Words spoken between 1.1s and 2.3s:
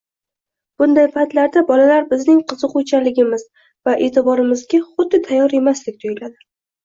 paytlarda bolalar